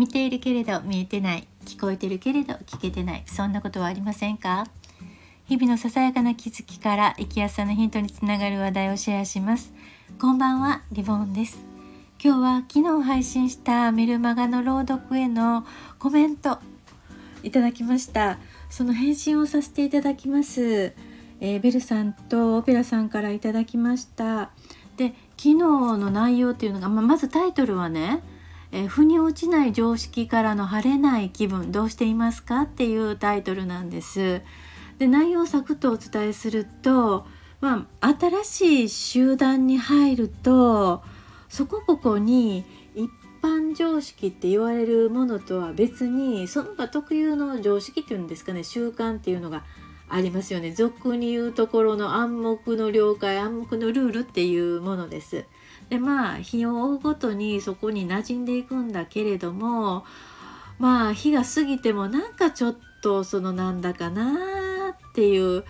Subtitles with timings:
[0.00, 4.66] 見ているけれど見えてない聞こえてるけれど聞けてないそんなことはありませんか？
[5.44, 9.74] 日々のささやかな気づきから生きやすさのヒントにつながる話題をシェアします。
[10.18, 11.58] こんばんはリボンです。
[12.18, 15.66] 今日は昨日配信したメルマガの朗読への
[15.98, 16.60] コメント。
[17.42, 18.38] いただきました。
[18.70, 20.94] その返信をさせていただきます。
[21.40, 24.50] えー、ベルさんとオペラさんからいただきました。
[24.96, 28.22] で昨日の内容っていうのが、まあ、まずタイトルはね
[28.72, 32.62] えー、腑に落ちない常識からの晴れない気分どうしていますか？
[32.62, 34.42] っていうタイトルなんです。
[34.98, 37.26] で内容をサクッとお伝えすると、
[37.60, 41.02] まあ、新しい集団に入ると
[41.48, 43.10] そこここに一
[43.42, 49.64] 般常識って言われるものとは別にその場特有の常識っていうんですかね習慣っていうのが
[50.10, 55.44] ありますよね俗に言うところの暗黙の了解暗黙のルールっていうものです。
[55.90, 60.04] でまあ日を追うごとにそこに馴染んでいくんだけれども
[60.78, 65.64] まあ日が過ぎてもなんかちょっとそのなんだかなっていう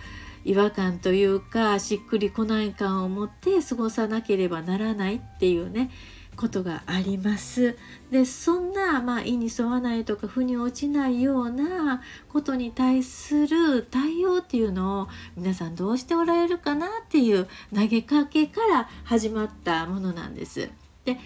[0.45, 5.89] 違和感というかしっくりこない感を持って過ごさなければならないっていうね。
[6.35, 7.77] ことがあります。
[8.09, 20.69] でそんな、まあ、意に沿わないとか腑に落ちないようなことに対する対応っていうのを皆さんどうしておられるかなっていう投げかけから始まったものなんです。
[21.05, 21.17] で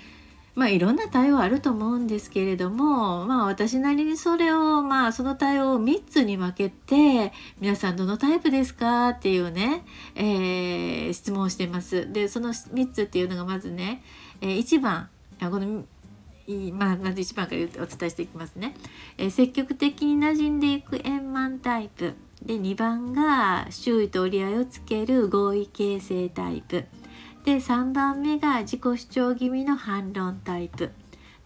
[0.55, 9.83] まあいろんな対応あると思うんですけれどもまあ私なりにそれをまあその対応を3つに分けて皆さんどのタイプですかっていうね、
[10.15, 12.11] えー、質問をしてます。
[12.11, 14.01] でその3つっていうのがまずね
[14.45, 15.09] えー、1番
[15.41, 15.83] あこの
[16.73, 18.75] まあ、まず1番からお伝えしていきますね、
[19.17, 22.13] えー、積極的に馴染んでいく円満タイプ。
[22.45, 26.85] で2番が周囲と折り合いをつける合意形成タイプ。
[27.45, 30.91] で3番目が自己主張気味の反論タイプ。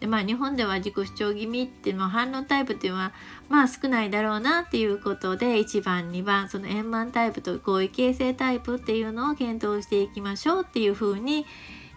[0.01, 3.13] でまあ日本では自己主張気味っていうのは反論タイプっていうのは
[3.47, 11.45] まあ少ないだろうなっていうことで1番2番その円満タイプと合意形成タイプっていうのを検討していきましょうっていうふうに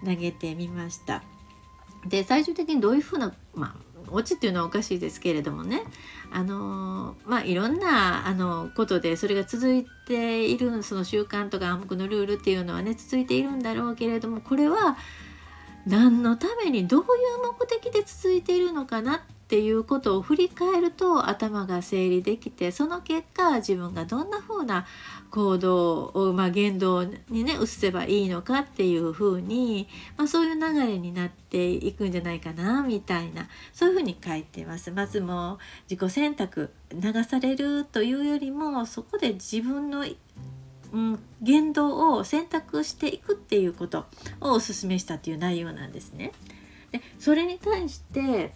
[0.04, 1.22] 投げてみました。
[2.06, 5.82] で最終的にどういうふうな、まあ、オチっていうのはおかしいですけれどもね
[6.32, 14.96] あのまあいろんなあのことでそれが続いているその習慣とか暗黙のルールっていうのはね続いているんだろうけれどもこれは
[15.86, 17.06] 何のためにどういう
[17.58, 19.20] 目的で続いているのかなっ
[19.52, 24.86] っていうことを振り返ると頭が整理できてその結果自分がどんな風な
[25.30, 34.90] 行動を、まあ、言動にね移せばいいのかっていう風に、まあ、そういう流れになっていくんじゃないかなみたいなそういう風に書いてます。
[34.90, 40.06] まずも自己選択流されるというよりもそこで自分の
[40.92, 44.06] うん、言動を選択していくっていうこと
[44.40, 46.32] をお勧めしたっていう内容なんですね。
[46.90, 48.54] でそれに対して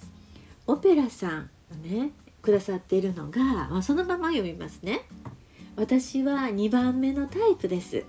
[0.66, 1.50] オペラさん
[1.82, 2.10] ね
[2.42, 5.02] くださっているのが、まあ、そのまま読みますね。
[5.76, 8.04] 私は2番目のタイプです。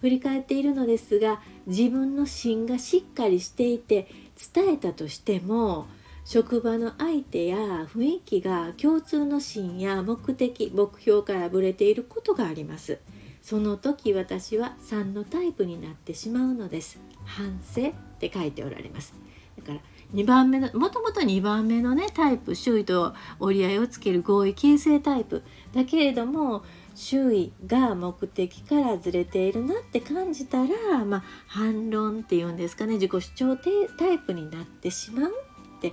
[0.00, 4.08] 振り返っているのですが自分の芯がしっかりしていて
[4.54, 5.86] 伝えたとしても
[6.24, 12.98] 職場の相手や雰囲気が共通の芯や目的目標からぶれていることがあります。
[13.42, 16.98] その時私は3のタイプになってしまうのです。
[17.24, 19.14] 反省って書いておられます。
[19.58, 19.80] だから
[20.14, 25.42] 2番目のもともと2番目のねタイプ周囲と折り合いをつける合意形成タイプ
[25.74, 26.62] だけれども
[26.94, 33.56] 周囲が目的からずれているなって感じたら、まあ、反論っていうんですかね自己主張
[33.98, 35.32] タイプになってしまう
[35.78, 35.92] って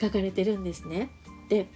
[0.00, 1.10] 書かれてるんですね。
[1.48, 1.68] で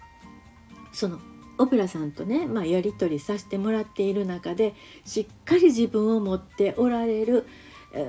[0.93, 1.19] その
[1.57, 4.75] オペラさんとね、まあ、やり取りさせてもらっている中で
[5.05, 7.47] しっかり自分を持っておられる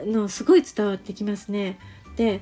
[0.06, 1.80] のすごい伝わってきますね。
[2.16, 2.42] で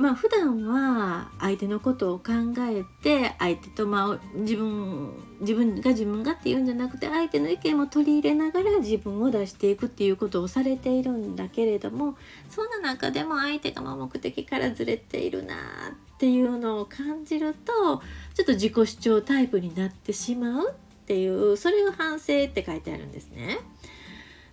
[0.00, 12.16] まあ普段は相手のことを考えて相手とまあ自分自分が自分がっていうんじゃなくて相手の意見も取り入れながら自分を出していくっていうことをされているんだけれども
[12.48, 17.98] そんな中でも相手が目的からずれているなっていうのを感じると
[18.32, 20.74] ちょっと自己主張タイプになってしまうっ
[21.04, 23.58] ていうそれが反省って書いてあるんですね。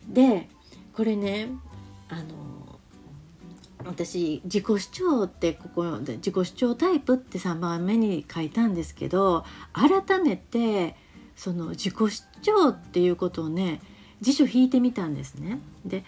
[0.10, 0.50] で
[0.94, 1.48] これね
[2.10, 2.57] あの
[3.86, 10.96] 私自己主張ってここで自己主張タイプって3番目に書いたんですけど改めて
[11.36, 13.82] その自己主張っていうことをね
[14.22, 15.60] 辞書引いてみたんですね。
[15.86, 16.04] で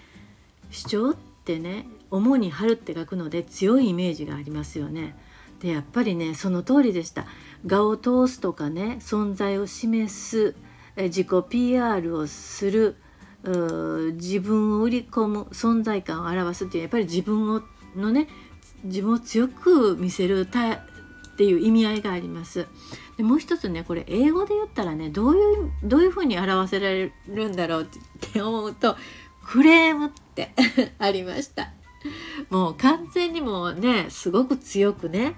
[0.71, 5.15] 主張ってね主に春って書くので強いイメージがありますよね。
[5.59, 7.25] でやっぱりねその通りでした。
[7.65, 10.55] 画を通すとかね存在を示す
[10.97, 12.95] 自己 PR をする
[13.43, 17.61] 自分を売り込む存在感を表すっていうやっぱり自分を
[17.95, 18.27] のね
[18.83, 20.79] 自分を強く見せるタっ
[21.37, 22.67] ていう意味合いがあります。
[23.17, 27.87] でもう一つねこれ英語で言ったらねどういうどういうふうに表せられるんだろうっ
[28.19, 28.95] て思うと
[29.45, 30.53] クレームって
[30.99, 31.71] ありました。
[32.49, 35.35] もう完全にもうねすごく強くね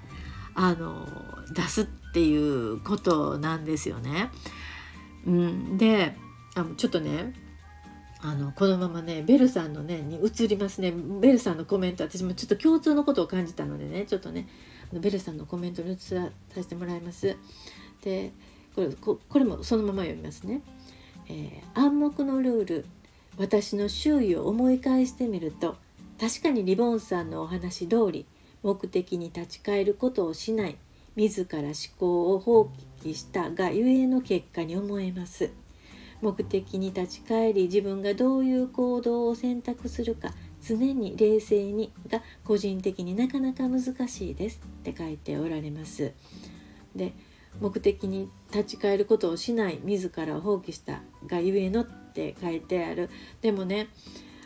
[0.54, 1.08] あの
[1.54, 4.30] 出すっていうことなんですよね。
[5.26, 6.16] うん、で
[6.54, 7.32] あちょっとね
[8.24, 14.48] あのこのままねベルさんのねに移りますねベルさんのコメント私もちょっと共通のことを感じたのでねちょっとね
[14.92, 17.36] ベルさんのコメントに移らさせてもらいます。
[18.02, 18.32] で
[18.74, 18.88] これ
[19.28, 20.62] これもそのまま読みますね。
[21.28, 22.86] えー、暗黙のルール
[23.38, 25.76] 私の周囲を思い返してみると
[26.20, 28.26] 確かにリボンさんのお話通り
[28.62, 30.76] 目的に立ち返ることをしない
[31.16, 32.70] 自ら思考を放
[33.02, 35.50] 棄したがゆえの結果に思えます。
[36.22, 40.30] 目的に立ち返り自分がどういう行動を選択するか
[40.64, 46.12] 常に冷静にが個人的になかなか難しいですって書いておられます。
[46.94, 47.12] で
[47.60, 53.10] 目的に立ち返ることをしない自らを放棄したがゆえのって書いてある
[53.42, 53.88] でもね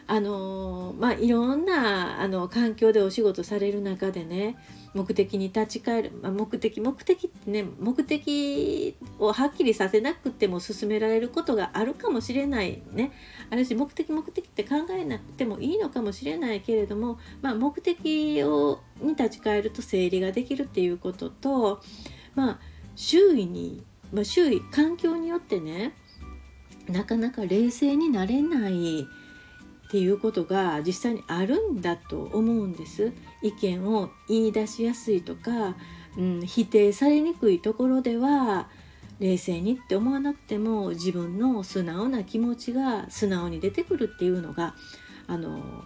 [0.09, 4.57] あのまあいろんなあの環境でお仕事される中でね
[4.95, 13.13] 目的に立ち返る、まあ、目的目的ってね目的をはっきりさせなくても進められることがあるかもしれないね。
[13.51, 21.83] あるし目的目的って考えなくてもいいのかもしれないけれども、まあ、目的をに立ち返ると整理ができるっていうことと
[22.35, 22.59] まあ
[22.95, 25.95] 周囲に、まあ、周囲環境によってね
[26.89, 29.07] なかなか冷静になれない
[29.87, 33.13] っていうことが実際にあるんだと思うんです
[33.43, 35.77] 意見を言い出しやすいとか、
[36.19, 38.69] うん、否定されにくいところでは
[39.21, 44.75] 冷静にって思わなくても自分の素直な気持ちが素直に出てくるっていうのが
[45.29, 45.85] あの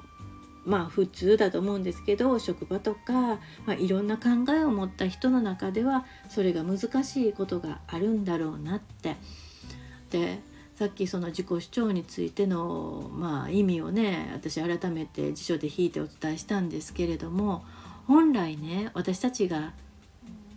[0.65, 3.39] まあ普通だと思うんですけど職場とか、ま
[3.69, 9.17] あ、いろんな考えを持った人の中ではそれが難しいことがあるんだろうなって。
[10.11, 10.41] で
[10.81, 17.67] さっきその自己主張についての、まあ、意味をね私改めて辞書で引いてお伝えしたんですけれども
[18.07, 19.75] 本来ね私たちが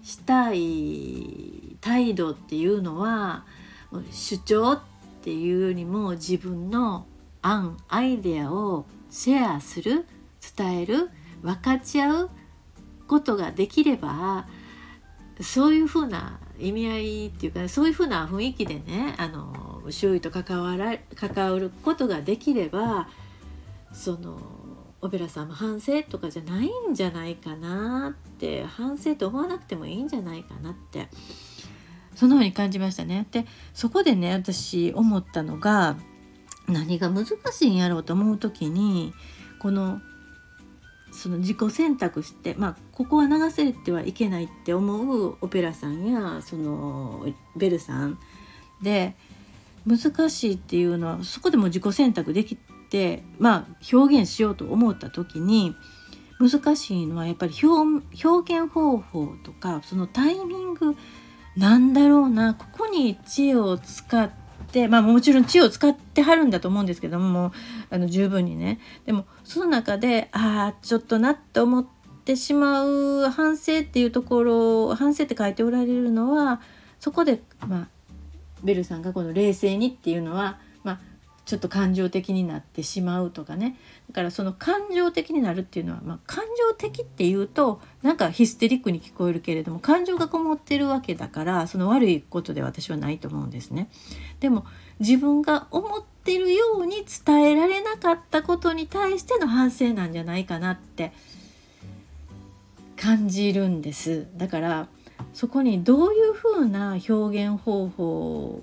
[0.01, 3.43] したい態度っていうのは
[4.11, 4.81] 主張っ
[5.23, 7.05] ていうよりも自分の
[7.41, 10.05] 案アイデアをシェアする
[10.55, 11.09] 伝える
[11.41, 12.29] 分かち合う
[13.09, 14.47] ことができれば
[15.41, 23.07] そういうふうな意味合いっていうかそういうふうな雰囲気でねあの周囲と関わら関わることができれば
[23.91, 24.39] その
[25.01, 31.09] オペラさんも反省とかじゃないんじゃないかなって反省と思わなくてもいいんじゃないかなって
[32.15, 33.27] そのように感じましたね。
[33.31, 35.97] でそこでね私思ったのが
[36.67, 39.13] 何が難しいんやろうと思う時に
[39.59, 39.99] この
[41.11, 48.17] その自己選択してまあここは流せてはいけないって思うオペラさんやそのベルさん
[48.81, 49.15] で
[49.85, 55.75] 難しいっていうのはそこでも自己選択できてまあ表現しようと思った時に
[56.39, 60.95] 難しいのはやっぱり表現方法とかそのタイミング
[61.55, 64.31] なんだろうなここに知恵を使っ
[64.71, 67.53] てまあもちろん知恵を使ってはるんだと思うんですけども
[67.89, 68.79] あの十分にね。
[69.05, 71.85] でもその中でああちょっとなって思っ
[72.25, 76.61] てしまう反省っていうところ反省って書いておられるのは
[76.99, 77.87] そこでまあ
[78.63, 80.99] ベルさんがこの冷静にっていうのは、まあ、
[81.45, 83.77] ちょっと感情的になってしまうとかね
[84.09, 93.89] だからその感情的になるっていうのは、まあ、感情的っていうとなんかヒステリックに聞こえるけれども感情がこもってるわけだからその悪いことで私はないと思うんですね。
[94.39, 94.65] でも
[94.99, 101.11] 自分が思ってるように伝えられなかったことに対しての反省なんじゃないかなって
[102.95, 104.27] 感じるんです。
[104.37, 104.87] だから
[105.33, 108.61] そこにどういうふうな表現方法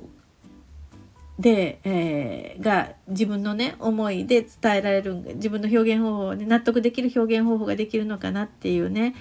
[1.41, 9.15] で、えー、が自分のね思いで伝えられる自分の表現方法で納得できる表現方法ができるのかなっていうね、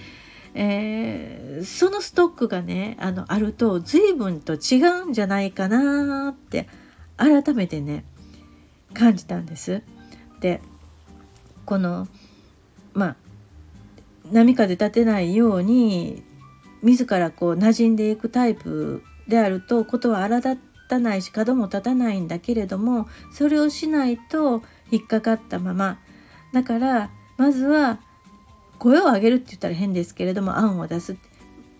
[0.54, 6.68] えー、そのストックがねあのあると随分と違うんじゃないかなって
[7.16, 8.04] 改めてね
[8.92, 9.82] 感じたんです。
[10.40, 10.60] で
[11.64, 12.06] この
[12.92, 13.16] まあ
[14.30, 16.22] 波風立てないように
[16.82, 20.58] 自らこう馴染んでいくタイプであるとことは荒立
[20.88, 25.98] たないし角も立たないんだけれどもそれをしないと引っかかったまま。
[26.52, 28.00] だからまずは
[28.78, 31.16] 声を上げるって言ったら変ですけれども案を出す。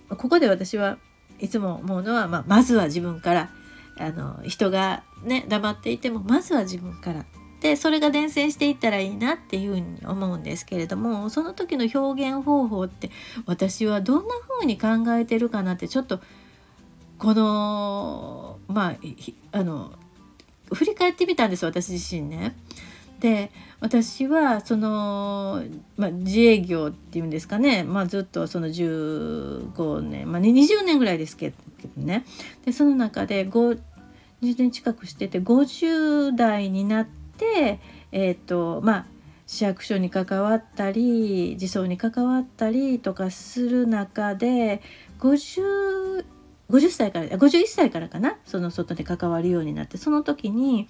[0.09, 0.99] ここで私は
[1.39, 3.51] いつも思うのは、まあ、まずは自分から
[3.99, 7.25] あの人がね黙っていてもまずは自分から。
[7.61, 13.11] ってそれが伝染していったらいいなっていうふうに思うんですけれどもその時の表現方法って
[13.45, 16.21] 私はどんな風に考えてるかなってちょっと
[17.19, 19.93] このまああの
[20.73, 22.57] 振り返ってみたんです私自身ね。
[23.19, 25.63] で私はその、
[25.99, 31.57] まあ、自営業っていうんですかね、まあ、ずっとその15年、まあ、20年ぐらいですけど
[31.99, 32.25] ね
[32.65, 33.79] でその中で20
[34.41, 37.20] 年近くしてて50代になって
[38.13, 39.07] えっ、ー、とまあ
[39.47, 44.81] 市役所に関わったり児相に関わったりとかする中で
[45.19, 46.25] 50,
[46.71, 48.39] 50歳から51歳からかな？
[48.45, 50.89] その外で関わるようになってその時に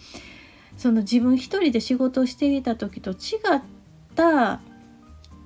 [0.76, 3.62] その自分一人で仕事をしていた時と違っ
[4.14, 4.60] た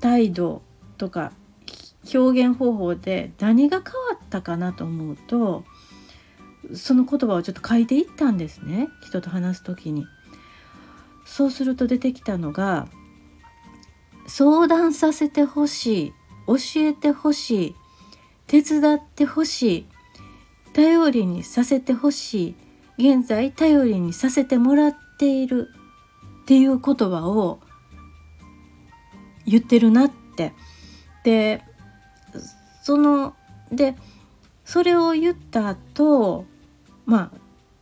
[0.01, 0.63] 態度
[0.99, 1.33] とか
[2.13, 5.65] 表現方法で何が変わったかなと思うと
[6.75, 10.05] その言葉をちょっと書いていったんですね人と話す時に。
[11.25, 12.89] そうすると出てきたのが
[14.27, 16.13] 相談させてほしい
[16.47, 17.75] 教えてほしい
[18.47, 19.87] 手伝ってほしい
[20.73, 22.55] 頼りにさせてほし
[22.99, 25.69] い現在頼りにさせてもらっている
[26.43, 27.61] っていう言葉を
[29.47, 30.53] 言ってるなって。
[31.25, 31.63] で
[32.83, 33.35] その
[33.73, 33.97] で
[34.65, 36.45] それを言った後、
[37.07, 37.39] まあ、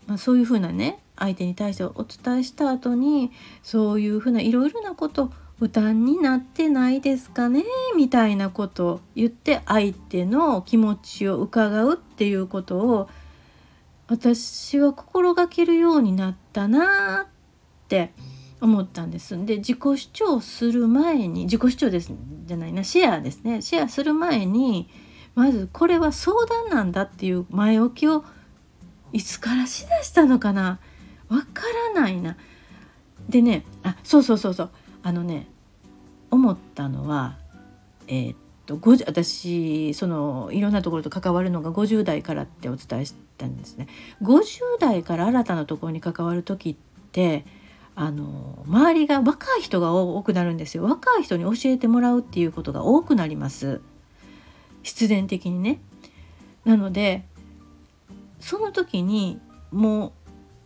[0.07, 3.31] まあそういうふうなね相手に対してお伝えした後に
[3.63, 7.63] そういうふうないろいろなこと負担になってないですかね
[7.97, 13.09] みたいなことを言って相手の気持ちを伺うっていうことを
[14.09, 18.13] 私は心がけるようになったなって
[18.61, 19.37] 思ったんです。
[19.45, 22.13] で自己主張する前に自己主張です
[22.45, 24.89] じゃないなシェアですねシェアする前に
[25.35, 28.25] まずこれは相談なんだっていう前置きを
[29.13, 30.81] いつからしだしたのかな
[31.33, 31.63] わか
[31.95, 32.37] らないな。
[33.29, 34.71] でねあそうそうそうそう
[35.03, 35.47] あのね
[36.31, 37.37] 思ったのは
[38.09, 38.37] えー、っ
[38.67, 43.89] と私そのいろんなところと関わるのが50代からってお伝えしたんですね。
[44.23, 46.77] 50代から新たなところに関わる時っ
[47.13, 47.45] て
[47.95, 53.83] あの周りが若い人が多くなるんですよ若い人に教えてもらうっていうことが多くなります
[54.83, 55.81] 必然的にね
[56.65, 57.25] なので
[58.41, 59.39] その時に
[59.71, 60.22] もう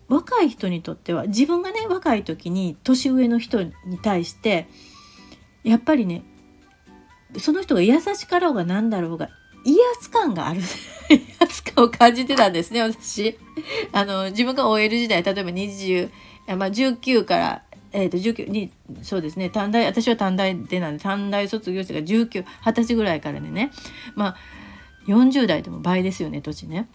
[0.08, 3.72] 若い人にとっては自分がね若い時に年上の人に
[4.02, 4.68] 対して
[5.64, 6.22] やっぱりね
[7.38, 9.30] その人が優しかろうが何だろうが
[9.64, 10.60] 威圧感がある
[11.10, 13.36] 威圧感を感じてたんですね私
[13.92, 16.10] あの自分が OL 時代例えば20
[16.54, 18.70] まあ、19から、えー、と19に
[19.02, 22.44] そうですね短大私は短大でなんで短大卒業してが1920
[22.84, 23.72] 歳ぐらいからでね
[24.14, 24.36] まあ
[25.08, 26.88] 40代でも倍ですよね年ね。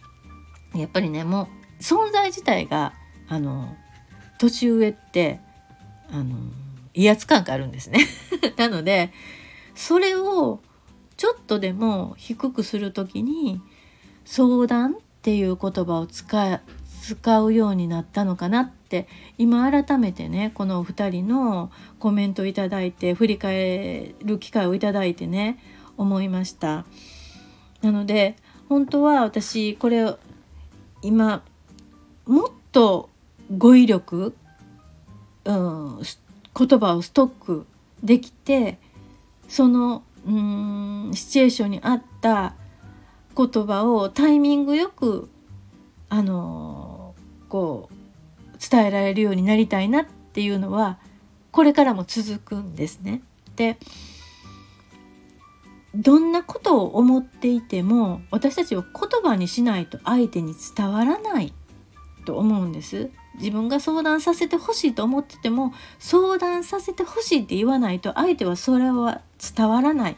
[0.74, 1.50] やっぱりねも
[1.80, 2.94] う存在自体が
[3.32, 3.78] あの
[4.38, 5.40] 年上って
[6.12, 6.36] あの
[6.94, 8.06] 威圧感があるんですね。
[8.58, 9.14] なので
[9.74, 10.60] それを
[11.16, 13.62] ちょっとでも低くする時に
[14.26, 16.60] 相談っていう言葉を使
[17.02, 19.08] 使うようになったのかなって
[19.38, 25.58] 今改めてねこのお二人のコメントをいいて振り返る機会をいいてね
[25.96, 26.86] 思いました
[27.82, 28.36] なので
[28.68, 30.14] 本当は私これ
[31.02, 31.44] 今
[32.26, 33.11] もっと
[33.58, 34.36] 語彙力、
[35.46, 36.02] うん、
[36.58, 37.66] 言葉をストック
[38.04, 38.78] できて
[39.48, 42.56] そのうんシチュエーションに合った
[43.36, 45.30] 言葉をタイミングよく
[46.10, 47.16] あの
[47.50, 47.96] こう
[48.60, 51.00] 伝えられるようになりたいなっていうのは
[51.52, 53.22] これからも続くんですね。
[53.56, 53.78] で
[55.94, 61.54] どんなことを思っていても私たちは言葉にしないと相手に伝わらない
[62.26, 63.10] と思うんです。
[63.36, 69.22] 自分が相談させてほしいと思ってても相談させてほしいって言わないと相手はそれは
[69.56, 70.18] 伝わらない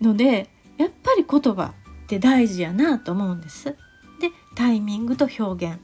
[0.00, 1.74] のでやっぱり言葉
[2.04, 3.76] って大事やなと思うんです。
[4.20, 5.78] でタイミングと表現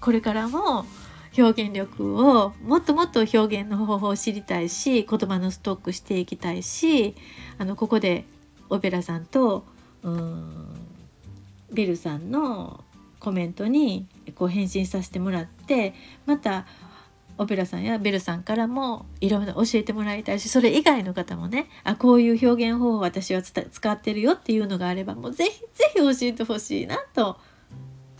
[0.00, 0.86] これからも
[1.36, 7.14] 表現力をもっともっと表現の方法を知りたいし言葉のストックしていきたいし
[7.58, 8.24] あのここで
[8.70, 9.64] オペラさんと
[10.02, 10.88] うん
[11.72, 12.84] ビルさんの
[13.20, 15.94] コメントにこう返信させてもらって
[16.26, 16.66] また
[17.38, 27.38] オペラさんやベルさんからもいろいろ教えてもらいたいしそれ以外の方もねあこういう表現方法私は使ってるよっていうのがあればもうぜひぜひ教えてほしいなと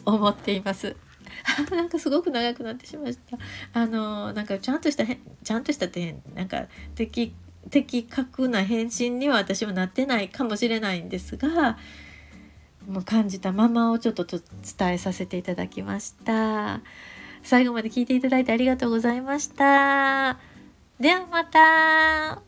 [0.05, 0.97] 思っています。
[1.71, 3.39] なんかすごく長くなってしました。
[3.73, 7.35] あのなんかちゃんとしたちゃんとしたってなんか的
[7.71, 11.77] 的確な返信には私はなってないかもしれないんですが
[12.91, 14.41] も感じたままをちょっと伝
[14.93, 16.81] えさせていただきました。
[17.43, 20.39] 最後まで聞いていただいてありがとうございました。
[20.99, 22.48] ではまた